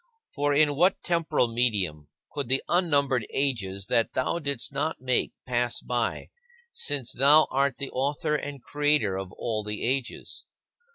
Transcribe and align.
For 0.33 0.51
in 0.51 0.75
what 0.75 1.03
temporal 1.03 1.53
medium 1.53 2.07
could 2.31 2.49
the 2.49 2.63
unnumbered 2.67 3.27
ages 3.29 3.85
that 3.85 4.13
thou 4.13 4.39
didst 4.39 4.73
not 4.73 4.99
make 4.99 5.31
pass 5.45 5.79
by, 5.79 6.31
since 6.73 7.13
thou 7.13 7.45
art 7.51 7.77
the 7.77 7.91
Author 7.91 8.33
and 8.35 8.63
Creator 8.63 9.15
of 9.19 9.31
all 9.33 9.63
the 9.63 9.83
ages? 9.85 10.47